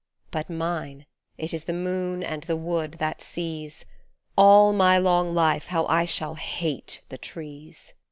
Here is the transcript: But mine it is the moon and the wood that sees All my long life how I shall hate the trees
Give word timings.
But 0.31 0.49
mine 0.49 1.05
it 1.37 1.53
is 1.53 1.65
the 1.65 1.73
moon 1.73 2.23
and 2.23 2.41
the 2.41 2.55
wood 2.55 2.93
that 2.93 3.21
sees 3.21 3.85
All 4.35 4.73
my 4.73 4.97
long 4.97 5.35
life 5.35 5.67
how 5.67 5.85
I 5.85 6.05
shall 6.05 6.33
hate 6.33 7.03
the 7.09 7.19
trees 7.19 7.93